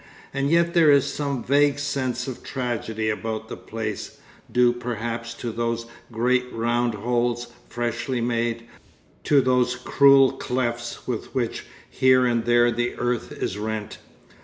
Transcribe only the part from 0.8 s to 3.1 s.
is some vague sense of tragedy